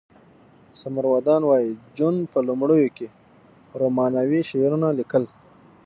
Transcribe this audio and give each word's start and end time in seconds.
سمور 0.79 1.05
ودان 1.13 1.41
وایی 1.47 1.69
جون 1.97 2.15
په 2.31 2.39
لومړیو 2.47 2.93
کې 2.97 3.07
رومانوي 3.81 4.41
شعرونه 4.49 4.87
لیکل 4.99 5.23